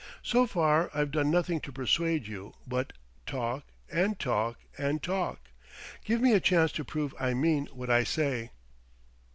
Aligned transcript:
So 0.23 0.47
far 0.47 0.89
I've 0.95 1.11
done 1.11 1.29
nothing 1.29 1.59
to 1.61 1.71
persuade 1.71 2.25
you 2.25 2.55
but 2.65 2.91
talk 3.27 3.65
and 3.91 4.17
talk 4.19 4.57
and 4.75 4.99
talk! 4.99 5.49
Give 6.03 6.19
me 6.19 6.33
a 6.33 6.39
chance 6.39 6.71
to 6.71 6.83
prove 6.83 7.13
I 7.19 7.35
mean 7.35 7.67
what 7.67 7.91
I 7.91 8.03
say." 8.03 8.49